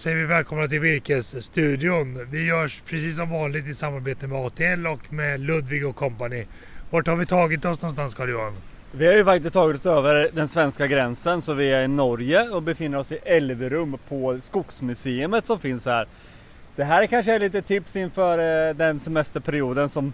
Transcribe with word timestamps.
säger 0.00 0.16
vi 0.16 0.24
välkomna 0.24 0.68
till 0.68 0.80
Virkesstudion. 0.80 2.26
Vi 2.30 2.46
görs 2.46 2.82
precis 2.86 3.16
som 3.16 3.30
vanligt 3.30 3.66
i 3.66 3.74
samarbete 3.74 4.26
med 4.26 4.38
ATL 4.38 4.86
och 4.86 5.12
med 5.12 5.40
Ludvig 5.40 5.86
och 5.86 5.96
Company. 5.96 6.44
Vart 6.90 7.06
har 7.06 7.16
vi 7.16 7.26
tagit 7.26 7.64
oss 7.64 7.82
någonstans 7.82 8.14
Carl-Johan? 8.14 8.52
Vi 8.92 9.06
har 9.06 9.14
ju 9.14 9.24
faktiskt 9.24 9.54
tagit 9.54 9.76
oss 9.80 9.86
över 9.86 10.30
den 10.32 10.48
svenska 10.48 10.86
gränsen 10.86 11.42
så 11.42 11.54
vi 11.54 11.72
är 11.72 11.82
i 11.82 11.88
Norge 11.88 12.48
och 12.48 12.62
befinner 12.62 12.98
oss 12.98 13.12
i 13.12 13.14
Elverum 13.24 13.96
på 14.08 14.38
Skogsmuseet 14.42 15.46
som 15.46 15.58
finns 15.58 15.86
här. 15.86 16.06
Det 16.76 16.84
här 16.84 17.06
kanske 17.06 17.34
är 17.34 17.40
lite 17.40 17.62
tips 17.62 17.96
inför 17.96 18.68
eh, 18.68 18.74
den 18.74 19.00
semesterperioden 19.00 19.88
som 19.88 20.12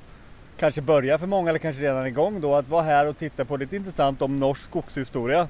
kanske 0.58 0.82
börjar 0.82 1.18
för 1.18 1.26
många 1.26 1.50
eller 1.50 1.58
kanske 1.58 1.82
redan 1.82 2.02
är 2.02 2.06
igång 2.06 2.40
då 2.40 2.54
att 2.54 2.68
vara 2.68 2.82
här 2.82 3.06
och 3.06 3.18
titta 3.18 3.44
på 3.44 3.56
lite 3.56 3.76
intressant 3.76 4.22
om 4.22 4.40
norsk 4.40 4.62
skogshistoria. 4.62 5.48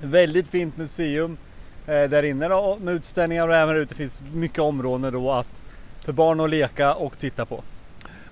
Väldigt 0.00 0.48
fint 0.48 0.76
museum 0.76 1.36
där 1.86 2.22
inne 2.22 2.48
då, 2.48 2.78
med 2.80 2.94
utställningar 2.94 3.48
och 3.48 3.54
även 3.54 3.76
ute 3.76 3.94
finns 3.94 4.22
mycket 4.34 4.58
områden 4.58 5.12
då 5.12 5.32
att 5.32 5.62
för 6.04 6.12
barn 6.12 6.40
att 6.40 6.50
leka 6.50 6.94
och 6.94 7.18
titta 7.18 7.46
på. 7.46 7.62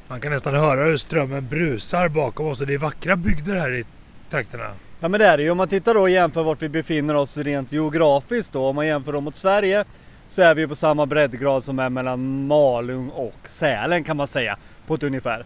Man 0.09 0.21
kan 0.21 0.33
nästan 0.33 0.55
höra 0.55 0.85
hur 0.85 0.97
strömmen 0.97 1.49
brusar 1.49 2.09
bakom 2.09 2.47
oss 2.47 2.61
och 2.61 2.67
det 2.67 2.75
är 2.75 2.79
vackra 2.79 3.17
bygder 3.17 3.55
här 3.55 3.73
i 3.73 3.85
trakterna. 4.31 4.71
Ja 5.01 5.09
men 5.09 5.21
det 5.21 5.27
är 5.27 5.37
det 5.37 5.43
ju. 5.43 5.51
Om 5.51 5.57
man 5.57 5.69
tittar 5.69 5.95
då 5.95 6.01
och 6.01 6.11
jämför 6.11 6.43
vart 6.43 6.62
vi 6.62 6.69
befinner 6.69 7.15
oss 7.15 7.37
rent 7.37 7.73
geografiskt 7.73 8.53
då. 8.53 8.67
Om 8.67 8.77
man 8.77 8.87
jämför 8.87 9.12
då 9.12 9.21
mot 9.21 9.37
Sverige 9.37 9.84
så 10.29 10.43
är 10.43 10.55
vi 10.55 10.67
på 10.67 10.77
samma 10.77 11.07
breddgrad 11.07 11.65
som 11.65 11.79
är 11.79 11.89
mellan 11.89 12.47
Malung 12.47 13.09
och 13.09 13.34
Sälen 13.45 14.05
kan 14.05 14.17
man 14.17 14.27
säga. 14.27 14.57
På 14.87 14.95
ett 14.95 15.03
ungefär. 15.03 15.45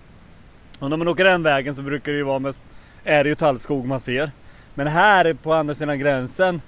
Och 0.78 0.90
när 0.90 0.96
man 0.96 1.08
åker 1.08 1.24
den 1.24 1.42
vägen 1.42 1.74
så 1.74 1.82
brukar 1.82 2.12
det 2.12 2.18
ju 2.18 2.24
vara 2.24 2.38
mest, 2.38 2.62
är 3.04 3.24
det 3.24 3.28
ju 3.28 3.34
tallskog 3.34 3.86
man 3.86 4.00
ser. 4.00 4.30
Men 4.74 4.86
här 4.86 5.34
på 5.34 5.52
andra 5.52 5.74
sidan 5.74 5.98
gränsen 5.98 6.60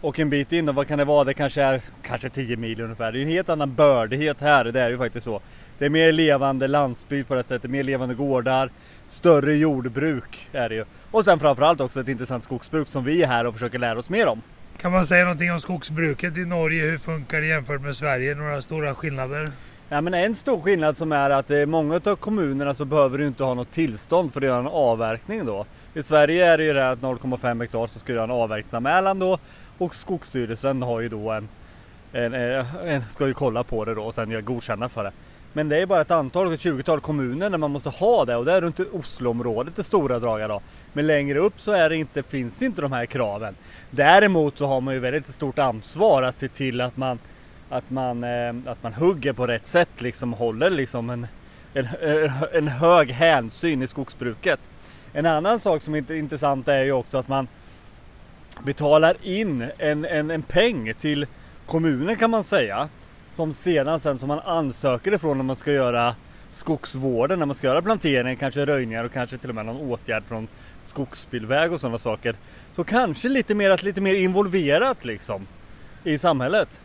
och 0.00 0.18
en 0.18 0.30
bit 0.30 0.52
in, 0.52 0.68
och 0.68 0.74
vad 0.74 0.88
kan 0.88 0.98
det 0.98 1.04
vara? 1.04 1.24
Det 1.24 1.34
kanske 1.34 1.62
är 1.62 1.80
kanske 2.02 2.28
10 2.28 2.56
mil 2.56 2.80
ungefär. 2.80 3.12
Det 3.12 3.18
är 3.18 3.22
en 3.22 3.28
helt 3.28 3.48
annan 3.48 3.74
bördighet 3.74 4.40
här, 4.40 4.64
det 4.64 4.80
är 4.80 4.90
ju 4.90 4.98
faktiskt 4.98 5.24
så. 5.24 5.40
Det 5.78 5.84
är 5.84 5.90
mer 5.90 6.12
levande 6.12 6.66
landsbygd 6.66 7.28
på 7.28 7.34
det 7.34 7.44
sättet, 7.44 7.70
mer 7.70 7.82
levande 7.82 8.14
gårdar, 8.14 8.70
större 9.06 9.56
jordbruk 9.56 10.48
är 10.52 10.68
det 10.68 10.74
ju. 10.74 10.84
Och 11.10 11.24
sen 11.24 11.40
framförallt 11.40 11.80
också 11.80 12.00
ett 12.00 12.08
intressant 12.08 12.44
skogsbruk 12.44 12.88
som 12.88 13.04
vi 13.04 13.22
är 13.22 13.26
här 13.26 13.46
och 13.46 13.54
försöker 13.54 13.78
lära 13.78 13.98
oss 13.98 14.08
mer 14.08 14.26
om. 14.26 14.42
Kan 14.80 14.92
man 14.92 15.06
säga 15.06 15.24
någonting 15.24 15.52
om 15.52 15.60
skogsbruket 15.60 16.36
i 16.36 16.44
Norge? 16.44 16.90
Hur 16.90 16.98
funkar 16.98 17.40
det 17.40 17.46
jämfört 17.46 17.80
med 17.80 17.96
Sverige? 17.96 18.34
Några 18.34 18.62
stora 18.62 18.94
skillnader? 18.94 19.48
Ja, 19.92 20.00
men 20.00 20.14
en 20.14 20.34
stor 20.34 20.60
skillnad 20.60 20.96
som 20.96 21.12
är 21.12 21.30
att 21.30 21.50
i 21.50 21.66
många 21.66 22.00
av 22.04 22.16
kommunerna 22.16 22.74
så 22.74 22.84
behöver 22.84 23.18
du 23.18 23.26
inte 23.26 23.44
ha 23.44 23.54
något 23.54 23.70
tillstånd 23.70 24.32
för 24.32 24.40
att 24.40 24.46
göra 24.46 24.58
en 24.58 24.66
avverkning 24.66 25.46
då. 25.46 25.66
I 25.94 26.02
Sverige 26.02 26.46
är 26.46 26.58
det 26.58 26.64
ju 26.64 26.72
det 26.72 26.90
att 26.90 26.98
0,5 26.98 27.60
hektar 27.60 27.86
så 27.86 27.98
ska 27.98 28.12
du 28.12 28.14
göra 28.14 28.24
en 28.24 28.30
avverkningsanmälan 28.30 29.18
då 29.18 29.38
och 29.78 29.94
Skogsstyrelsen 29.94 30.82
har 30.82 31.00
ju 31.00 31.08
då 31.08 31.30
en, 31.30 31.48
en, 32.12 32.34
eh, 32.34 32.66
en, 32.84 33.02
ska 33.02 33.26
ju 33.26 33.34
kolla 33.34 33.64
på 33.64 33.84
det 33.84 33.94
då 33.94 34.02
och 34.02 34.14
sen 34.14 34.44
godkänna 34.44 34.88
för 34.88 35.04
det. 35.04 35.12
Men 35.52 35.68
det 35.68 35.76
är 35.76 35.86
bara 35.86 36.00
ett 36.00 36.10
antal, 36.10 36.54
ett 36.54 36.60
20-tal 36.60 37.00
kommuner 37.00 37.50
där 37.50 37.58
man 37.58 37.70
måste 37.70 37.88
ha 37.88 38.24
det 38.24 38.36
och 38.36 38.44
det 38.44 38.52
är 38.52 38.60
runt 38.60 38.80
Osloområdet 38.80 39.78
i 39.78 39.82
stora 39.82 40.18
drag 40.18 40.48
då. 40.48 40.60
Men 40.92 41.06
längre 41.06 41.38
upp 41.38 41.60
så 41.60 41.72
är 41.72 41.88
det 41.88 41.96
inte, 41.96 42.22
finns 42.22 42.62
inte 42.62 42.82
de 42.82 42.92
här 42.92 43.06
kraven. 43.06 43.54
Däremot 43.90 44.58
så 44.58 44.66
har 44.66 44.80
man 44.80 44.94
ju 44.94 45.00
väldigt 45.00 45.26
stort 45.26 45.58
ansvar 45.58 46.22
att 46.22 46.36
se 46.36 46.48
till 46.48 46.80
att 46.80 46.96
man 46.96 47.18
att 47.70 47.90
man, 47.90 48.24
eh, 48.24 48.54
att 48.66 48.82
man 48.82 48.92
hugger 48.92 49.32
på 49.32 49.46
rätt 49.46 49.66
sätt 49.66 50.02
liksom 50.02 50.32
håller 50.32 50.70
liksom 50.70 51.10
en, 51.10 51.26
en, 51.74 51.84
eh, 51.84 52.42
en 52.52 52.68
hög 52.68 53.10
hänsyn 53.10 53.82
i 53.82 53.86
skogsbruket. 53.86 54.60
En 55.12 55.26
annan 55.26 55.60
sak 55.60 55.82
som 55.82 55.94
är 55.94 56.12
intressant 56.12 56.68
är 56.68 56.84
ju 56.84 56.92
också 56.92 57.18
att 57.18 57.28
man 57.28 57.48
betalar 58.64 59.16
in 59.22 59.66
en, 59.78 60.04
en, 60.04 60.30
en 60.30 60.42
peng 60.42 60.94
till 60.94 61.26
kommunen 61.66 62.16
kan 62.16 62.30
man 62.30 62.44
säga. 62.44 62.88
Som 63.30 63.52
sedan 63.52 64.00
sen 64.00 64.18
som 64.18 64.28
man 64.28 64.40
ansöker 64.40 65.14
ifrån 65.14 65.36
när 65.36 65.44
man 65.44 65.56
ska 65.56 65.72
göra 65.72 66.14
skogsvården, 66.52 67.38
när 67.38 67.46
man 67.46 67.56
ska 67.56 67.66
göra 67.66 67.82
plantering, 67.82 68.36
kanske 68.36 68.66
röjningar 68.66 69.04
och 69.04 69.12
kanske 69.12 69.38
till 69.38 69.48
och 69.48 69.54
med 69.54 69.66
någon 69.66 69.90
åtgärd 69.90 70.22
från 70.28 70.48
skogsbilväg 70.84 71.72
och 71.72 71.80
sådana 71.80 71.98
saker. 71.98 72.34
Så 72.72 72.84
kanske 72.84 73.28
lite 73.28 73.54
mer, 73.54 73.84
lite 73.84 74.00
mer 74.00 74.14
involverat 74.14 75.04
liksom 75.04 75.46
i 76.04 76.18
samhället. 76.18 76.80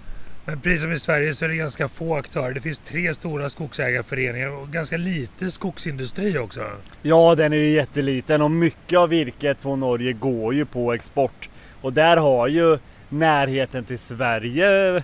Men 0.47 0.61
precis 0.61 0.81
som 0.81 0.91
i 0.91 0.99
Sverige 0.99 1.33
så 1.33 1.45
är 1.45 1.49
det 1.49 1.55
ganska 1.55 1.87
få 1.87 2.15
aktörer. 2.15 2.53
Det 2.53 2.61
finns 2.61 2.79
tre 2.79 3.13
stora 3.13 3.49
skogsägarföreningar 3.49 4.49
och 4.49 4.69
ganska 4.69 4.97
lite 4.97 5.51
skogsindustri 5.51 6.37
också. 6.37 6.61
Ja, 7.01 7.35
den 7.35 7.53
är 7.53 7.57
ju 7.57 7.69
jätteliten 7.69 8.41
och 8.41 8.51
mycket 8.51 8.99
av 8.99 9.09
virket 9.09 9.61
från 9.61 9.79
Norge 9.79 10.13
går 10.13 10.53
ju 10.53 10.65
på 10.65 10.93
export. 10.93 11.49
Och 11.81 11.93
där 11.93 12.17
har 12.17 12.47
ju 12.47 12.77
närheten 13.09 13.83
till 13.83 13.99
Sverige 13.99 15.03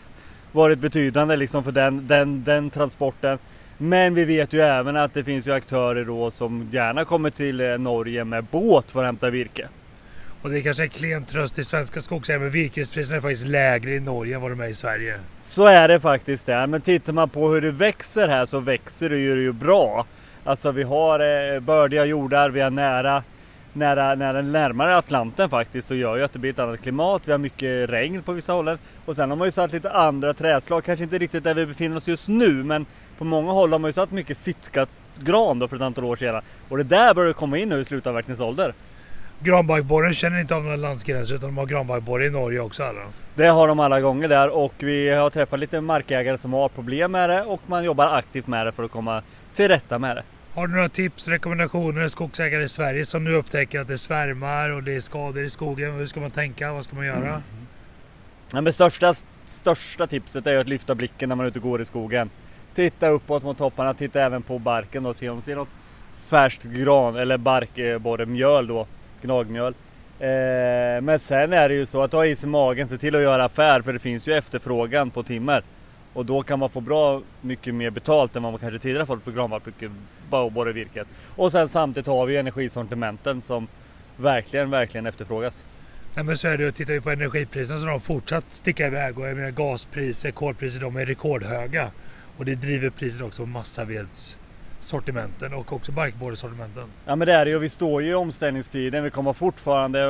varit 0.52 0.80
betydande 0.80 1.36
liksom 1.36 1.64
för 1.64 1.72
den, 1.72 2.08
den, 2.08 2.44
den 2.44 2.70
transporten. 2.70 3.38
Men 3.78 4.14
vi 4.14 4.26
vet 4.26 4.54
ju 4.54 4.60
även 4.60 4.98
att 4.98 5.14
det 5.14 5.24
finns 5.24 5.48
ju 5.48 5.52
aktörer 5.52 6.06
då 6.06 6.32
som 6.32 6.70
gärna 6.72 7.06
kommer 7.06 7.30
till 7.30 7.62
eh, 7.62 7.78
Norge 7.78 8.24
med 8.24 8.44
båt 8.44 8.92
för 8.92 9.00
att 9.00 9.06
hämta 9.06 9.30
virke. 9.30 9.68
Och 10.42 10.50
det 10.50 10.60
är 10.60 10.62
kanske 10.62 10.84
en 10.84 10.90
klen 10.90 11.26
tröst 11.26 11.60
i 11.60 11.64
svenska 11.64 12.02
skogsägare 12.02 12.42
men 12.42 12.52
virkespriserna 12.52 13.18
är 13.18 13.22
faktiskt 13.22 13.48
lägre 13.48 13.92
i 13.92 14.00
Norge 14.00 14.36
än 14.36 14.42
vad 14.42 14.52
de 14.52 14.60
är 14.60 14.68
i 14.68 14.76
Sverige. 14.76 15.20
Så 15.42 15.66
är 15.66 15.88
det 15.88 16.00
faktiskt 16.00 16.46
det. 16.46 16.68
Men 16.68 16.82
tittar 16.82 17.14
man 17.14 17.30
på 17.30 17.50
hur 17.50 17.62
det 17.62 17.72
växer 17.72 18.28
här 18.28 18.46
så 18.46 18.60
växer 18.60 19.10
det 19.10 19.18
ju 19.18 19.52
bra. 19.52 20.06
Alltså 20.44 20.72
vi 20.72 20.84
har 20.84 21.20
eh, 21.20 21.60
bördiga 21.60 22.06
jordar, 22.06 22.50
vi 22.50 22.60
är 22.60 22.70
nära, 22.70 23.24
nära, 23.74 24.16
nära 24.16 24.42
närmare 24.42 24.98
Atlanten 24.98 25.50
faktiskt 25.50 25.92
och 25.92 25.98
gör 25.98 26.18
ju 26.18 26.24
att 26.24 26.34
det 26.34 26.40
blir 26.40 26.52
ett 26.52 26.60
annat 26.60 26.82
klimat. 26.82 27.28
Vi 27.28 27.32
har 27.32 27.40
mycket 27.40 27.90
regn 27.90 28.24
på 28.24 28.34
vissa 28.34 28.54
hållen. 28.54 28.78
Och 29.06 29.16
sen 29.16 29.30
har 29.30 29.38
man 29.38 29.48
ju 29.48 29.52
satt 29.52 29.72
lite 29.72 29.92
andra 29.92 30.34
trädslag, 30.34 30.84
kanske 30.84 31.04
inte 31.04 31.18
riktigt 31.18 31.44
där 31.44 31.54
vi 31.54 31.66
befinner 31.66 31.98
oss 31.98 32.08
just 32.08 32.28
nu 32.28 32.64
men 32.64 32.86
på 33.18 33.24
många 33.24 33.52
håll 33.52 33.72
har 33.72 33.80
man 33.80 33.90
ju 33.90 33.94
satt 33.94 34.12
mycket 34.12 34.38
sitka 34.38 34.86
gran 35.20 35.60
då 35.60 35.68
för 35.68 35.76
ett 35.76 35.82
antal 35.82 36.04
år 36.04 36.16
sedan. 36.16 36.42
Och 36.70 36.78
det 36.78 36.84
där 36.84 37.14
börjar 37.14 37.34
komma 37.34 37.58
in 37.58 37.70
nu 37.70 37.80
i 37.80 37.86
slutavverkningsålder. 37.86 38.74
Granbarkborren 39.44 40.14
känner 40.14 40.40
inte 40.40 40.56
av 40.56 40.64
några 40.64 40.76
landsgränser 40.76 41.36
utan 41.36 41.50
de 41.50 41.58
har 41.58 41.66
granbarkborre 41.66 42.26
i 42.26 42.30
Norge 42.30 42.60
också 42.60 42.84
alla. 42.84 43.02
Det 43.36 43.48
har 43.48 43.68
de 43.68 43.80
alla 43.80 44.02
gånger 44.02 44.28
där 44.28 44.50
och 44.50 44.74
vi 44.78 45.10
har 45.10 45.30
träffat 45.30 45.60
lite 45.60 45.82
markägare 45.82 46.38
som 46.38 46.54
har 46.54 46.70
problem 46.70 47.12
med 47.12 47.30
det 47.30 47.42
och 47.42 47.62
man 47.68 47.84
jobbar 47.84 48.18
aktivt 48.18 48.48
med 48.48 48.66
det 48.66 48.72
för 48.72 48.84
att 48.84 48.92
komma 48.92 49.22
till 49.54 49.68
rätta 49.68 50.00
med 50.00 50.16
det. 50.16 50.24
Har 50.54 50.68
du 50.68 50.74
några 50.74 50.90
tips, 50.90 51.28
rekommendationer 51.28 52.08
skogsägare 52.08 52.64
i 52.64 52.70
Sverige 52.70 53.06
som 53.06 53.24
nu 53.24 53.34
upptäcker 53.34 53.80
att 53.80 53.88
det 53.88 53.98
svärmar 53.98 54.70
och 54.70 54.84
det 54.84 54.96
är 54.96 55.02
skador 55.02 55.44
i 55.44 55.50
skogen? 55.50 55.94
Hur 55.94 56.08
ska 56.08 56.20
man 56.20 56.32
tänka? 56.32 56.74
Vad 56.74 56.84
ska 56.84 56.96
man 56.96 57.06
göra? 57.06 57.28
Mm. 57.28 57.42
Ja, 58.54 58.62
men 58.62 58.74
största, 58.74 59.14
största 59.46 60.08
tipset 60.08 60.48
är 60.48 60.58
att 60.58 60.68
lyfta 60.68 60.96
blicken 60.96 61.30
när 61.30 61.36
man 61.36 61.46
är 61.46 61.50
ute 61.50 61.60
och 61.60 61.64
går 61.64 61.82
i 61.82 61.86
skogen. 61.86 62.30
Titta 62.74 63.08
uppåt 63.08 63.44
mot 63.44 63.58
topparna, 63.58 63.94
titta 63.94 64.22
även 64.22 64.42
på 64.42 64.60
barken 64.60 65.06
och 65.06 65.16
se 65.16 65.30
om 65.30 65.42
ser 65.42 65.56
något 65.56 65.70
färskt 66.26 66.64
gran 66.64 67.16
eller 67.16 67.38
barkborremjöl 67.38 68.68
då 68.68 68.88
gnagmjöl. 69.22 69.74
Eh, 70.20 71.02
men 71.02 71.20
sen 71.20 71.54
är 71.54 71.70
det 71.70 71.76
ju 71.76 71.86
så 71.86 72.02
att 72.02 72.12
ha 72.12 72.26
is 72.26 72.44
i 72.44 72.48
magen, 72.48 72.88
se 72.88 72.98
till 72.98 73.16
att 73.16 73.22
göra 73.22 73.46
affär 73.46 73.82
för 73.82 73.94
det 73.94 74.00
finns 74.00 74.28
ju 74.28 74.34
efterfrågan 74.34 75.12
på 75.12 75.24
timmer. 75.24 75.64
Och 76.14 76.26
då 76.26 76.44
kan 76.44 76.60
man 76.60 76.70
få 76.70 76.82
bra 76.82 77.22
mycket 77.42 77.76
mer 77.76 77.90
betalt 77.90 78.36
än 78.36 78.44
vad 78.44 78.52
man 78.52 78.60
kanske 78.60 78.80
tidigare 78.80 79.06
fått 79.06 79.26
på 79.26 79.32
granbarkborrevirket. 79.32 81.08
Och 81.36 81.52
sen 81.52 81.70
samtidigt 81.70 82.08
har 82.08 82.26
vi 82.26 82.38
energisortimenten 82.38 83.42
som 83.42 83.68
verkligen, 84.18 84.70
verkligen 84.70 85.06
efterfrågas. 85.06 85.66
Nej 86.16 86.26
men 86.26 86.38
så 86.38 86.48
är 86.48 86.58
det 86.58 86.64
ju, 86.64 86.72
tittar 86.72 86.94
vi 86.94 87.02
på 87.02 87.12
energipriserna 87.12 87.80
så 87.80 87.86
har 87.86 87.92
de 87.92 88.02
fortsatt 88.02 88.46
sticka 88.50 88.88
iväg 88.88 89.20
och 89.20 89.28
jag 89.28 89.38
menar 89.38 89.52
gaspriser, 89.52 90.32
kolpriser, 90.32 90.82
de 90.82 90.96
är 90.96 91.06
rekordhöga. 91.06 91.92
Och 92.38 92.46
det 92.46 92.56
driver 92.56 92.90
priset 92.90 93.22
också 93.22 93.42
på 93.44 93.50
massaveds 93.50 94.38
sortimenten 94.82 95.54
och 95.54 95.74
också 95.74 95.92
barkborresortimenten. 95.92 96.84
Ja 97.06 97.16
men 97.16 97.28
det 97.28 97.34
är 97.34 97.46
det 97.46 97.52
ju. 97.52 97.60
Vi 97.60 97.70
står 97.70 98.02
ju 98.02 98.10
i 98.10 98.14
omställningstiden. 98.14 99.04
Vi 99.04 99.10
kommer 99.10 99.34
fortfarande 99.34 100.02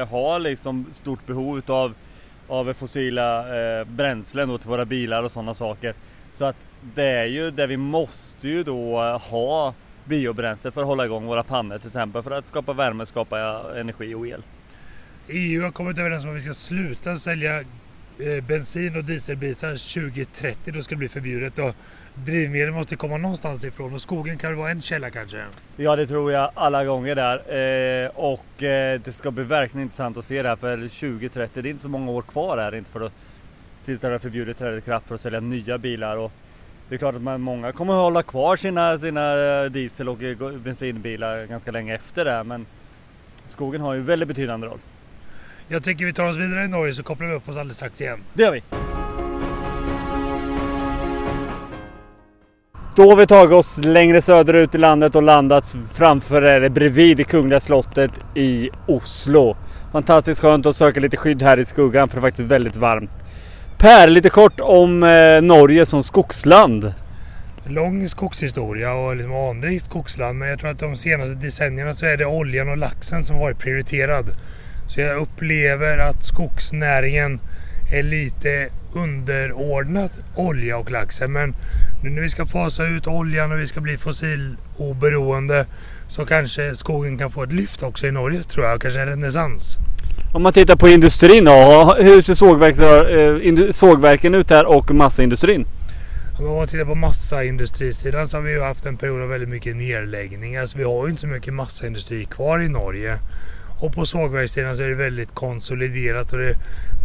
eh, 0.00 0.08
ha 0.08 0.38
liksom 0.38 0.86
stort 0.92 1.26
behov 1.26 1.58
utav 1.58 1.94
av 2.48 2.72
fossila 2.72 3.58
eh, 3.58 3.84
bränslen 3.84 4.48
då 4.48 4.58
till 4.58 4.68
våra 4.68 4.84
bilar 4.84 5.22
och 5.22 5.30
sådana 5.30 5.54
saker. 5.54 5.94
Så 6.34 6.44
att 6.44 6.56
det 6.94 7.08
är 7.08 7.24
ju 7.24 7.50
det 7.50 7.66
vi 7.66 7.76
måste 7.76 8.48
ju 8.48 8.62
då 8.62 9.02
eh, 9.04 9.20
ha 9.20 9.74
biobränsle 10.04 10.70
för 10.70 10.80
att 10.80 10.86
hålla 10.86 11.04
igång 11.04 11.26
våra 11.26 11.42
pannor 11.42 11.78
till 11.78 11.86
exempel 11.86 12.22
för 12.22 12.30
att 12.30 12.46
skapa 12.46 12.72
värme, 12.72 13.06
skapa 13.06 13.62
energi 13.76 14.14
och 14.14 14.26
el. 14.26 14.42
EU 15.28 15.62
har 15.62 15.70
kommit 15.70 15.98
överens 15.98 16.24
om 16.24 16.30
att 16.30 16.36
vi 16.36 16.40
ska 16.40 16.54
sluta 16.54 17.16
sälja 17.16 17.64
Eh, 18.20 18.44
bensin 18.44 18.96
och 18.96 19.04
dieselbilar 19.04 19.76
2030. 19.76 20.72
Då 20.72 20.82
ska 20.82 20.94
det 20.94 20.98
bli 20.98 21.08
förbjudet. 21.08 21.58
Och 21.58 21.74
drivmedel 22.14 22.72
måste 22.72 22.96
komma 22.96 23.16
någonstans 23.16 23.64
ifrån 23.64 23.94
och 23.94 24.02
skogen 24.02 24.38
kan 24.38 24.56
vara 24.56 24.70
en 24.70 24.82
källa 24.82 25.10
kanske? 25.10 25.44
Ja 25.76 25.96
det 25.96 26.06
tror 26.06 26.32
jag 26.32 26.50
alla 26.54 26.84
gånger 26.84 27.14
där 27.14 27.36
eh, 28.04 28.10
och 28.14 28.62
eh, 28.62 29.00
det 29.00 29.12
ska 29.12 29.30
bli 29.30 29.44
verkligen 29.44 29.82
intressant 29.82 30.16
att 30.16 30.24
se 30.24 30.42
det 30.42 30.48
här 30.48 30.56
för 30.56 30.76
2030, 30.76 31.62
det 31.62 31.68
är 31.68 31.70
inte 31.70 31.82
så 31.82 31.88
många 31.88 32.10
år 32.10 32.22
kvar 32.22 32.58
här 32.58 32.74
inte 32.74 32.90
för 32.90 33.00
att 33.00 33.12
tills 33.84 34.00
det 34.00 34.08
är 34.08 34.18
förbjudet 34.18 34.58
träder 34.58 34.78
i 34.78 34.80
kraft 34.80 35.08
för 35.08 35.14
att 35.14 35.20
sälja 35.20 35.40
nya 35.40 35.78
bilar 35.78 36.16
och 36.16 36.32
det 36.88 36.94
är 36.94 36.98
klart 36.98 37.14
att 37.14 37.22
man, 37.22 37.40
många 37.40 37.72
kommer 37.72 37.92
att 37.92 38.02
hålla 38.02 38.22
kvar 38.22 38.56
sina, 38.56 38.98
sina 38.98 39.34
eh, 39.34 39.70
diesel 39.70 40.08
och 40.08 40.22
eh, 40.22 40.52
bensinbilar 40.52 41.46
ganska 41.46 41.70
länge 41.70 41.94
efter 41.94 42.24
det 42.24 42.44
men 42.44 42.66
skogen 43.48 43.80
har 43.80 43.94
ju 43.94 44.00
väldigt 44.00 44.28
betydande 44.28 44.66
roll. 44.66 44.78
Jag 45.70 45.84
tycker 45.84 46.04
vi 46.04 46.12
tar 46.12 46.28
oss 46.28 46.36
vidare 46.36 46.64
i 46.64 46.68
Norge 46.68 46.94
så 46.94 47.02
kopplar 47.02 47.26
vi 47.26 47.34
upp 47.34 47.48
oss 47.48 47.56
alldeles 47.56 47.76
strax 47.76 48.00
igen. 48.00 48.18
Det 48.34 48.42
gör 48.42 48.52
vi! 48.52 48.62
Då 52.96 53.08
har 53.10 53.16
vi 53.16 53.26
tagit 53.26 53.52
oss 53.52 53.84
längre 53.84 54.22
söderut 54.22 54.74
i 54.74 54.78
landet 54.78 55.14
och 55.14 55.22
landat 55.22 55.76
framför, 55.92 56.42
eller 56.42 56.68
bredvid 56.68 57.16
det 57.16 57.24
Kungliga 57.24 57.60
slottet 57.60 58.10
i 58.34 58.70
Oslo. 58.86 59.56
Fantastiskt 59.92 60.40
skönt 60.40 60.66
att 60.66 60.76
söka 60.76 61.00
lite 61.00 61.16
skydd 61.16 61.42
här 61.42 61.58
i 61.58 61.64
skuggan 61.64 62.08
för 62.08 62.16
det 62.16 62.20
är 62.20 62.22
faktiskt 62.22 62.48
väldigt 62.48 62.76
varmt. 62.76 63.10
Per, 63.78 64.08
lite 64.08 64.30
kort 64.30 64.60
om 64.60 65.02
eh, 65.02 65.42
Norge 65.42 65.86
som 65.86 66.02
skogsland. 66.02 66.92
Lång 67.64 68.08
skogshistoria 68.08 68.92
och 68.92 69.16
liksom 69.16 69.34
anrikt 69.34 69.84
skogsland 69.84 70.38
men 70.38 70.48
jag 70.48 70.58
tror 70.58 70.70
att 70.70 70.78
de 70.78 70.96
senaste 70.96 71.34
decennierna 71.34 71.94
så 71.94 72.06
är 72.06 72.16
det 72.16 72.26
oljan 72.26 72.68
och 72.68 72.76
laxen 72.76 73.24
som 73.24 73.36
har 73.36 73.42
varit 73.42 73.58
prioriterad. 73.58 74.30
Så 74.88 75.00
jag 75.00 75.16
upplever 75.16 75.98
att 75.98 76.22
skogsnäringen 76.22 77.40
är 77.92 78.02
lite 78.02 78.68
underordnad 78.92 80.10
olja 80.34 80.78
och 80.78 80.90
laxen. 80.90 81.32
Men 81.32 81.54
nu 82.02 82.10
när 82.10 82.22
vi 82.22 82.28
ska 82.28 82.46
fasa 82.46 82.86
ut 82.86 83.06
oljan 83.06 83.52
och 83.52 83.58
vi 83.58 83.66
ska 83.66 83.80
bli 83.80 83.96
fossiloberoende 83.96 85.66
så 86.08 86.26
kanske 86.26 86.74
skogen 86.74 87.18
kan 87.18 87.30
få 87.30 87.42
ett 87.42 87.52
lyft 87.52 87.82
också 87.82 88.06
i 88.06 88.10
Norge 88.10 88.42
tror 88.42 88.66
jag. 88.66 88.80
Kanske 88.80 89.00
en 89.00 89.08
renässans. 89.08 89.76
Om 90.34 90.42
man 90.42 90.52
tittar 90.52 90.76
på 90.76 90.88
industrin 90.88 91.44
då. 91.44 91.96
Hur 92.00 92.20
ser 92.20 92.34
sågverks, 92.34 92.80
äh, 92.80 93.70
sågverken 93.70 94.34
ut 94.34 94.50
här 94.50 94.66
och 94.66 94.90
massaindustrin? 94.90 95.66
Om 96.38 96.56
man 96.56 96.68
tittar 96.68 96.84
på 96.84 96.94
massaindustrisidan 96.94 98.28
så 98.28 98.36
har 98.36 98.42
vi 98.42 98.52
ju 98.52 98.62
haft 98.62 98.86
en 98.86 98.96
period 98.96 99.22
av 99.22 99.28
väldigt 99.28 99.48
mycket 99.48 99.76
nedläggningar. 99.76 100.66
Så 100.66 100.78
vi 100.78 100.84
har 100.84 101.04
ju 101.04 101.10
inte 101.10 101.20
så 101.20 101.26
mycket 101.26 101.54
massaindustri 101.54 102.24
kvar 102.24 102.60
i 102.60 102.68
Norge. 102.68 103.18
Och 103.80 103.94
på 103.94 104.06
sågverkstiden 104.06 104.76
så 104.76 104.82
är 104.82 104.88
det 104.88 104.94
väldigt 104.94 105.34
konsoliderat. 105.34 106.32
Och 106.32 106.38
det, 106.38 106.56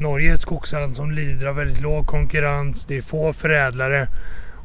Norge 0.02 0.30
är 0.30 0.34
ett 0.34 0.42
skogsland 0.42 0.96
som 0.96 1.12
lider 1.12 1.48
av 1.48 1.56
väldigt 1.56 1.82
låg 1.82 2.08
konkurrens. 2.08 2.86
Det 2.86 2.98
är 2.98 3.02
få 3.02 3.34
förädlare. 3.34 4.08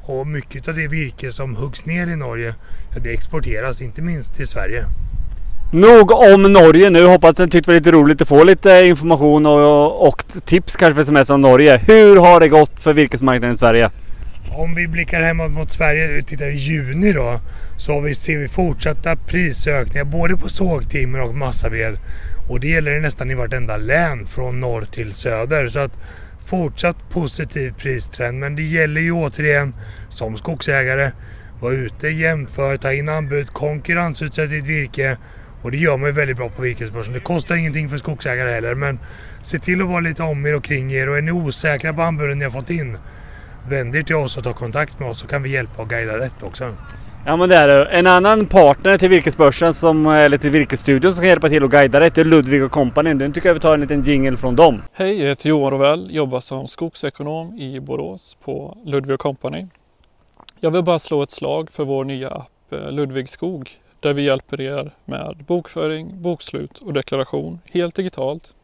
Och 0.02 0.26
mycket 0.26 0.68
av 0.68 0.74
det 0.74 0.86
virke 0.86 1.30
som 1.32 1.56
huggs 1.56 1.86
ner 1.86 2.06
i 2.06 2.16
Norge, 2.16 2.54
det 3.02 3.12
exporteras 3.12 3.82
inte 3.82 4.02
minst 4.02 4.34
till 4.34 4.46
Sverige. 4.46 4.84
Nog 5.72 6.10
om 6.10 6.42
Norge 6.42 6.90
nu. 6.90 7.06
Hoppas 7.06 7.38
ni 7.38 7.44
tyckte 7.44 7.70
det 7.70 7.74
var 7.74 7.80
lite 7.80 7.92
roligt 7.92 8.22
att 8.22 8.28
få 8.28 8.44
lite 8.44 8.70
information 8.70 9.46
och, 9.46 10.08
och 10.08 10.24
tips 10.44 10.76
kanske 10.76 10.94
för 10.94 11.02
sms 11.02 11.30
om 11.30 11.40
Norge. 11.40 11.76
Hur 11.86 12.16
har 12.16 12.40
det 12.40 12.48
gått 12.48 12.82
för 12.82 12.92
virkesmarknaden 12.92 13.54
i 13.54 13.58
Sverige? 13.58 13.90
Om 14.50 14.74
vi 14.74 14.88
blickar 14.88 15.20
hemåt 15.20 15.50
mot 15.50 15.72
Sverige, 15.72 16.22
tittar 16.22 16.46
i 16.46 16.56
juni 16.56 17.12
då, 17.12 17.40
så 17.76 18.00
vi, 18.00 18.14
ser 18.14 18.38
vi 18.38 18.48
fortsatta 18.48 19.16
prisökningar 19.16 20.04
både 20.04 20.36
på 20.36 20.48
sågtimmer 20.48 21.20
och 21.20 21.34
massaved. 21.34 21.98
Och 22.48 22.60
det 22.60 22.68
gäller 22.68 23.00
nästan 23.00 23.30
i 23.30 23.34
vartenda 23.34 23.76
län 23.76 24.26
från 24.26 24.58
norr 24.58 24.84
till 24.84 25.12
söder. 25.12 25.68
Så 25.68 25.80
att 25.80 25.92
fortsatt 26.46 26.96
positiv 27.10 27.74
pristrend. 27.78 28.38
Men 28.38 28.56
det 28.56 28.62
gäller 28.62 29.00
ju 29.00 29.12
återigen 29.12 29.74
som 30.08 30.36
skogsägare, 30.36 31.12
vara 31.60 31.72
ute, 31.72 32.08
jämför, 32.08 32.76
ta 32.76 32.92
in 32.92 33.08
anbud, 33.08 33.48
konkurrensutsätt 33.52 34.50
ditt 34.50 34.66
virke. 34.66 35.16
Och 35.62 35.70
det 35.70 35.76
gör 35.76 35.96
man 35.96 36.08
ju 36.08 36.12
väldigt 36.12 36.36
bra 36.36 36.48
på 36.48 36.62
virkesbörsen. 36.62 37.14
Det 37.14 37.20
kostar 37.20 37.54
ingenting 37.54 37.88
för 37.88 37.96
skogsägare 37.96 38.50
heller. 38.50 38.74
Men 38.74 38.98
se 39.42 39.58
till 39.58 39.82
att 39.82 39.88
vara 39.88 40.00
lite 40.00 40.22
om 40.22 40.46
er 40.46 40.54
och 40.54 40.64
kring 40.64 40.92
er. 40.92 41.08
Och 41.08 41.18
är 41.18 41.22
ni 41.22 41.32
osäkra 41.32 41.92
på 41.92 42.02
anbuden 42.02 42.38
ni 42.38 42.44
har 42.44 42.52
fått 42.52 42.70
in, 42.70 42.98
vänd 43.68 43.96
er 43.96 44.02
till 44.02 44.16
oss 44.16 44.36
och 44.36 44.44
ta 44.44 44.52
kontakt 44.52 45.00
med 45.00 45.08
oss 45.10 45.18
så 45.18 45.26
kan 45.26 45.42
vi 45.42 45.50
hjälpa 45.50 45.82
och 45.82 45.88
guida 45.88 46.18
rätt 46.18 46.42
också. 46.42 46.74
Ja 47.26 47.36
men 47.36 47.48
det 47.48 47.56
är 47.56 47.68
det. 47.68 47.84
En 47.84 48.06
annan 48.06 48.46
partner 48.46 48.98
till 48.98 49.08
Virkesbörsen, 49.08 49.74
som, 49.74 50.06
eller 50.06 50.38
till 50.38 50.50
Virkesstudion 50.50 51.14
som 51.14 51.22
kan 51.22 51.28
hjälpa 51.28 51.48
till 51.48 51.64
att 51.64 51.70
guida 51.70 52.00
rätt 52.00 52.18
är 52.18 52.24
Ludvig 52.24 52.70
Company. 52.70 53.14
Nu 53.14 53.32
tycker 53.32 53.48
jag 53.48 53.54
vi 53.54 53.60
tar 53.60 53.74
en 53.74 53.80
liten 53.80 54.02
jingle 54.02 54.36
från 54.36 54.56
dem. 54.56 54.82
Hej, 54.92 55.20
jag 55.20 55.28
heter 55.28 55.48
Johan 55.48 55.70
Rovell, 55.70 56.14
jobbar 56.14 56.40
som 56.40 56.68
skogsekonom 56.68 57.58
i 57.58 57.80
Borås 57.80 58.36
på 58.44 58.78
Ludvig 58.84 59.18
Company. 59.18 59.66
Jag 60.60 60.70
vill 60.70 60.82
bara 60.82 60.98
slå 60.98 61.22
ett 61.22 61.30
slag 61.30 61.70
för 61.70 61.84
vår 61.84 62.04
nya 62.04 62.30
app 62.30 62.72
eh, 62.72 62.92
Ludvig 62.92 63.28
Skog 63.28 63.70
där 64.00 64.14
vi 64.14 64.22
hjälper 64.22 64.60
er 64.60 64.90
med 65.04 65.44
bokföring, 65.46 66.22
bokslut 66.22 66.78
och 66.78 66.92
deklaration 66.92 67.60
helt 67.72 67.94
digitalt. 67.94 68.54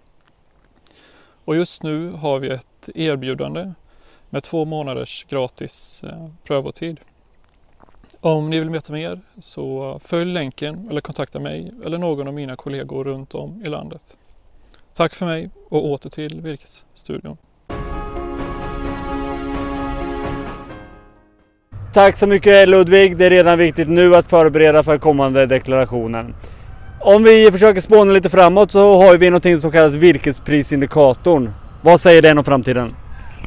Och 1.44 1.56
just 1.56 1.82
nu 1.82 2.10
har 2.10 2.38
vi 2.38 2.48
ett 2.48 2.88
erbjudande 2.94 3.72
med 4.34 4.42
två 4.42 4.64
månaders 4.64 5.26
gratis 5.28 6.02
eh, 6.04 6.26
prövotid. 6.44 7.00
Om 8.20 8.50
ni 8.50 8.58
vill 8.58 8.70
veta 8.70 8.92
mer 8.92 9.20
så 9.38 9.98
följ 10.04 10.32
länken 10.32 10.88
eller 10.90 11.00
kontakta 11.00 11.40
mig 11.40 11.72
eller 11.84 11.98
någon 11.98 12.28
av 12.28 12.34
mina 12.34 12.56
kollegor 12.56 13.04
runt 13.04 13.34
om 13.34 13.62
i 13.66 13.68
landet. 13.68 14.16
Tack 14.94 15.14
för 15.14 15.26
mig 15.26 15.50
och 15.68 15.84
åter 15.84 16.10
till 16.10 16.40
Virkesstudion. 16.40 17.36
Tack 21.92 22.16
så 22.16 22.26
mycket 22.26 22.68
Ludvig. 22.68 23.16
Det 23.16 23.26
är 23.26 23.30
redan 23.30 23.58
viktigt 23.58 23.88
nu 23.88 24.16
att 24.16 24.26
förbereda 24.26 24.82
för 24.82 24.98
kommande 24.98 25.46
deklarationen. 25.46 26.34
Om 27.00 27.22
vi 27.22 27.52
försöker 27.52 27.80
spåna 27.80 28.12
lite 28.12 28.30
framåt 28.30 28.70
så 28.70 29.02
har 29.02 29.18
vi 29.18 29.30
någonting 29.30 29.58
som 29.58 29.70
kallas 29.70 29.94
virkesprisindikatorn. 29.94 31.50
Vad 31.82 32.00
säger 32.00 32.22
den 32.22 32.38
om 32.38 32.44
framtiden? 32.44 32.94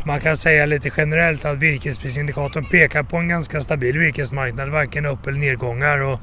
Man 0.06 0.20
kan 0.20 0.38
säga 0.38 0.66
lite 0.66 0.92
generellt 0.98 1.46
att 1.46 1.58
virkesprisindikatorn 1.58 2.66
pekar 2.66 3.04
på 3.04 3.18
en 3.18 3.28
ganska 3.28 3.62
stabil 3.62 3.98
virkesmarknad, 3.98 4.70
varken 4.70 5.06
upp 5.06 5.28
eller 5.28 5.40
nedgångar. 5.40 6.02
Och 6.02 6.20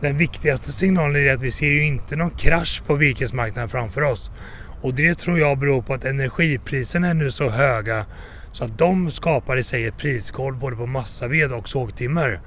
den 0.00 0.16
viktigaste 0.16 0.70
signalen 0.70 1.16
är 1.16 1.34
att 1.34 1.40
vi 1.40 1.50
ser 1.50 1.66
ju 1.66 1.84
inte 1.84 2.16
någon 2.16 2.30
krasch 2.30 2.82
på 2.86 2.94
virkesmarknaden 2.94 3.68
framför 3.68 4.02
oss. 4.02 4.30
Och 4.80 4.94
det 4.94 5.18
tror 5.18 5.38
jag 5.38 5.58
beror 5.58 5.82
på 5.82 5.94
att 5.94 6.04
energipriserna 6.04 7.08
är 7.08 7.14
nu 7.14 7.30
så 7.30 7.50
höga 7.50 8.06
så 8.52 8.64
att 8.64 8.78
de 8.78 9.10
skapar 9.10 9.56
i 9.56 9.62
sig 9.62 9.86
ett 9.86 9.98
prisgolv 9.98 10.58
både 10.58 10.76
på 10.76 10.86
massaved 10.86 11.52
och 11.52 11.68
sågtimmer. 11.68 12.40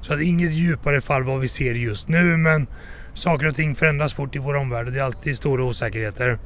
Så 0.00 0.14
att 0.14 0.20
inget 0.20 0.52
djupare 0.52 1.00
fall 1.00 1.22
vad 1.22 1.40
vi 1.40 1.48
ser 1.48 1.74
just 1.74 2.08
nu 2.08 2.36
men 2.36 2.66
saker 3.14 3.46
och 3.46 3.54
ting 3.54 3.74
förändras 3.74 4.14
fort 4.14 4.36
i 4.36 4.38
vår 4.38 4.54
omvärld 4.54 4.86
och 4.86 4.92
det 4.92 4.98
är 4.98 5.04
alltid 5.04 5.36
stora 5.36 5.64
osäkerheter. 5.64 6.38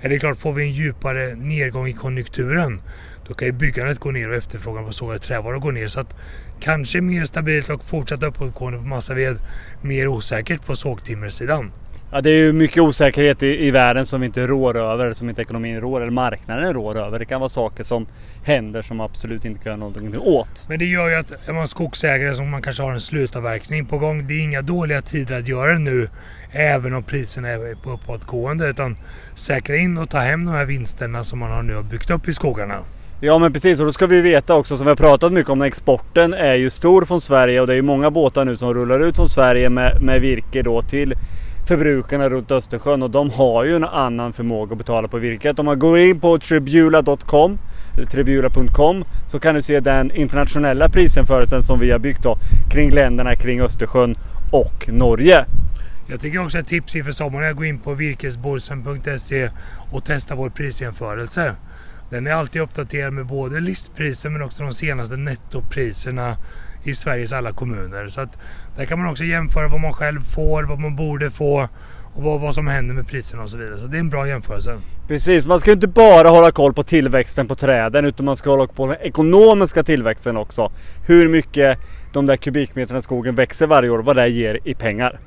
Är 0.00 0.08
det 0.08 0.18
klart, 0.18 0.38
får 0.38 0.52
vi 0.52 0.62
en 0.62 0.72
djupare 0.72 1.34
nedgång 1.34 1.86
i 1.86 1.92
konjunkturen 1.92 2.80
då 3.28 3.34
kan 3.34 3.46
ju 3.46 3.52
byggandet 3.52 3.98
gå 3.98 4.10
ner 4.10 4.28
och 4.28 4.34
efterfrågan 4.34 4.86
på 4.86 4.92
sågade 4.92 5.18
trävaror 5.18 5.58
gå 5.58 5.70
ner. 5.70 5.88
Så 5.88 6.00
att 6.00 6.14
kanske 6.60 7.00
mer 7.00 7.24
stabilt 7.24 7.70
och 7.70 7.84
fortsatt 7.84 8.22
uppåtgående 8.22 8.78
på 8.78 8.84
massaved. 8.84 9.36
Mer 9.82 10.08
osäkert 10.08 10.66
på 10.66 10.76
sågtimmersidan. 10.76 11.72
Ja, 12.14 12.20
det 12.20 12.30
är 12.30 12.34
ju 12.34 12.52
mycket 12.52 12.82
osäkerhet 12.82 13.42
i, 13.42 13.66
i 13.66 13.70
världen 13.70 14.06
som 14.06 14.20
vi 14.20 14.26
inte 14.26 14.46
rår 14.46 14.76
över, 14.76 15.12
som 15.12 15.28
inte 15.28 15.42
ekonomin 15.42 15.80
rår 15.80 16.00
eller 16.00 16.10
marknaden 16.10 16.72
rår 16.72 16.98
över. 16.98 17.18
Det 17.18 17.24
kan 17.24 17.40
vara 17.40 17.48
saker 17.48 17.84
som 17.84 18.06
händer 18.44 18.82
som 18.82 19.00
absolut 19.00 19.44
inte 19.44 19.60
kan 19.62 19.70
göra 19.70 19.76
någonting 19.76 20.18
åt. 20.18 20.64
Men 20.68 20.78
det 20.78 20.84
gör 20.84 21.08
ju 21.08 21.14
att 21.14 21.48
är 21.48 21.52
man 21.52 21.68
skogsägare 21.68 22.34
som 22.34 22.50
man 22.50 22.62
kanske 22.62 22.82
har 22.82 22.92
en 22.92 23.00
slutavverkning 23.00 23.86
på 23.86 23.98
gång. 23.98 24.26
Det 24.26 24.34
är 24.34 24.40
inga 24.40 24.62
dåliga 24.62 25.00
tider 25.00 25.38
att 25.38 25.48
göra 25.48 25.72
det 25.72 25.78
nu. 25.78 26.08
Även 26.52 26.94
om 26.94 27.02
priserna 27.02 27.48
är 27.48 27.74
på 27.74 27.90
uppåtgående. 27.90 28.68
Utan 28.68 28.96
säkra 29.34 29.76
in 29.76 29.98
och 29.98 30.10
ta 30.10 30.18
hem 30.18 30.44
de 30.44 30.52
här 30.52 30.64
vinsterna 30.64 31.24
som 31.24 31.38
man 31.38 31.50
har 31.50 31.62
nu 31.62 31.74
har 31.74 31.82
byggt 31.82 32.10
upp 32.10 32.28
i 32.28 32.32
skogarna. 32.32 32.74
Ja 33.24 33.38
men 33.38 33.52
precis 33.52 33.80
och 33.80 33.86
då 33.86 33.92
ska 33.92 34.06
vi 34.06 34.20
veta 34.20 34.54
också 34.54 34.76
som 34.76 34.86
vi 34.86 34.90
har 34.90 34.96
pratat 34.96 35.32
mycket 35.32 35.50
om 35.50 35.62
exporten 35.62 36.34
är 36.34 36.54
ju 36.54 36.70
stor 36.70 37.04
från 37.04 37.20
Sverige 37.20 37.60
och 37.60 37.66
det 37.66 37.72
är 37.72 37.76
ju 37.76 37.82
många 37.82 38.10
båtar 38.10 38.44
nu 38.44 38.56
som 38.56 38.74
rullar 38.74 39.00
ut 39.00 39.16
från 39.16 39.28
Sverige 39.28 39.70
med, 39.70 40.02
med 40.02 40.20
virke 40.20 40.62
då 40.62 40.82
till 40.82 41.14
förbrukarna 41.68 42.28
runt 42.28 42.50
Östersjön 42.50 43.02
och 43.02 43.10
de 43.10 43.30
har 43.30 43.64
ju 43.64 43.76
en 43.76 43.84
annan 43.84 44.32
förmåga 44.32 44.72
att 44.72 44.78
betala 44.78 45.08
på 45.08 45.18
virket. 45.18 45.58
Om 45.58 45.66
man 45.66 45.78
går 45.78 45.98
in 45.98 46.20
på 46.20 46.38
tribula.com 46.38 47.58
eller 47.96 48.06
tribula.com 48.06 49.04
så 49.26 49.40
kan 49.40 49.54
du 49.54 49.62
se 49.62 49.80
den 49.80 50.10
internationella 50.10 50.88
prisjämförelsen 50.88 51.62
som 51.62 51.80
vi 51.80 51.90
har 51.90 51.98
byggt 51.98 52.22
då 52.22 52.38
kring 52.70 52.90
länderna 52.90 53.34
kring 53.34 53.60
Östersjön 53.60 54.16
och 54.52 54.88
Norge. 54.88 55.44
Jag 56.06 56.20
tycker 56.20 56.44
också 56.44 56.58
ett 56.58 56.66
tips 56.66 56.96
inför 56.96 57.12
sommaren 57.12 57.46
är 57.46 57.50
att 57.50 57.56
gå 57.56 57.64
in 57.64 57.78
på 57.78 57.94
virkesborsen.se 57.94 59.50
och 59.92 60.04
testa 60.04 60.34
vår 60.34 60.50
prisjämförelse. 60.50 61.54
Den 62.14 62.26
är 62.26 62.32
alltid 62.32 62.62
uppdaterad 62.62 63.12
med 63.12 63.26
både 63.26 63.60
listpriser 63.60 64.30
men 64.30 64.42
också 64.42 64.62
de 64.62 64.72
senaste 64.72 65.16
nettopriserna 65.16 66.36
i 66.84 66.94
Sveriges 66.94 67.32
alla 67.32 67.52
kommuner. 67.52 68.08
Så 68.08 68.20
att 68.20 68.38
där 68.76 68.84
kan 68.84 68.98
man 68.98 69.10
också 69.10 69.24
jämföra 69.24 69.68
vad 69.68 69.80
man 69.80 69.92
själv 69.92 70.20
får, 70.20 70.62
vad 70.62 70.78
man 70.78 70.96
borde 70.96 71.30
få 71.30 71.68
och 72.14 72.22
vad, 72.22 72.40
vad 72.40 72.54
som 72.54 72.66
händer 72.66 72.94
med 72.94 73.06
priserna 73.06 73.42
och 73.42 73.50
så 73.50 73.56
vidare. 73.56 73.78
Så 73.78 73.86
det 73.86 73.96
är 73.96 74.00
en 74.00 74.08
bra 74.08 74.28
jämförelse. 74.28 74.78
Precis, 75.08 75.46
man 75.46 75.60
ska 75.60 75.72
inte 75.72 75.86
bara 75.86 76.28
hålla 76.28 76.50
koll 76.50 76.74
på 76.74 76.82
tillväxten 76.82 77.48
på 77.48 77.54
träden 77.54 78.04
utan 78.04 78.26
man 78.26 78.36
ska 78.36 78.50
hålla 78.50 78.66
koll 78.66 78.76
på 78.76 78.86
den 78.86 78.96
ekonomiska 79.00 79.82
tillväxten 79.82 80.36
också. 80.36 80.72
Hur 81.06 81.28
mycket 81.28 81.78
de 82.12 82.26
där 82.26 82.36
kubikmetrarna 82.36 83.02
skogen 83.02 83.34
växer 83.34 83.66
varje 83.66 83.90
år, 83.90 83.98
vad 83.98 84.16
det 84.16 84.28
ger 84.28 84.58
i 84.64 84.74
pengar. 84.74 85.20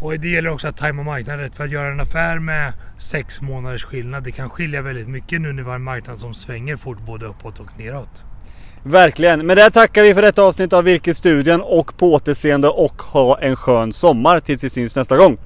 Och 0.00 0.20
det 0.20 0.28
gäller 0.28 0.50
också 0.50 0.68
att 0.68 0.76
tajma 0.76 1.02
marknaden 1.02 1.40
rätt. 1.40 1.56
För 1.56 1.64
att 1.64 1.70
göra 1.70 1.92
en 1.92 2.00
affär 2.00 2.38
med 2.38 2.72
sex 2.98 3.40
månaders 3.40 3.84
skillnad, 3.84 4.24
det 4.24 4.30
kan 4.30 4.50
skilja 4.50 4.82
väldigt 4.82 5.08
mycket 5.08 5.40
nu 5.40 5.52
när 5.52 5.62
vi 5.62 5.68
har 5.68 5.76
en 5.76 5.82
marknad 5.82 6.18
som 6.18 6.34
svänger 6.34 6.76
fort 6.76 6.98
både 7.06 7.26
uppåt 7.26 7.60
och 7.60 7.78
neråt. 7.78 8.24
Verkligen. 8.82 9.46
Med 9.46 9.56
det 9.56 9.70
tackar 9.70 10.02
vi 10.02 10.14
för 10.14 10.22
detta 10.22 10.42
avsnitt 10.42 10.72
av 10.72 10.84
Virkesstudien 10.84 11.60
och 11.60 11.98
på 11.98 12.12
återseende 12.12 12.68
och 12.68 13.02
ha 13.02 13.40
en 13.40 13.56
skön 13.56 13.92
sommar 13.92 14.40
tills 14.40 14.64
vi 14.64 14.70
syns 14.70 14.96
nästa 14.96 15.16
gång. 15.16 15.38